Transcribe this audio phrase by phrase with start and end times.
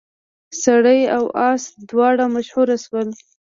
[0.63, 3.07] سړی او اس دواړه مشهور شول.